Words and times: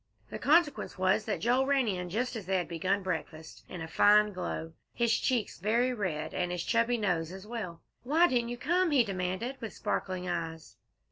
The 0.31 0.39
consequence 0.39 0.97
was 0.97 1.25
that 1.25 1.41
Joel 1.41 1.67
ran 1.67 1.87
in 1.87 2.09
just 2.09 2.35
as 2.35 2.47
they 2.47 2.57
had 2.57 2.67
begun 2.67 3.03
breakfast, 3.03 3.63
in 3.69 3.83
a 3.83 3.87
fine 3.87 4.33
glow, 4.33 4.73
his 4.95 5.13
cheeks 5.15 5.59
very 5.59 5.93
red, 5.93 6.33
and 6.33 6.51
his 6.51 6.63
chubby 6.63 6.97
nose 6.97 7.31
as 7.31 7.45
well. 7.45 7.83
"Why 8.01 8.25
didn't 8.27 8.49
you 8.49 8.57
come?" 8.57 8.89
he 8.89 9.03
demanded, 9.03 9.57
with 9.61 9.73
sparkling 9.75 10.27
eyes. 10.27 10.75